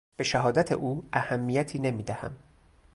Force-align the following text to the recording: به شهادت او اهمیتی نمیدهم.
به 0.17 0.23
شهادت 0.23 0.71
او 0.71 1.03
اهمیتی 1.13 1.79
نمیدهم. 1.79 2.35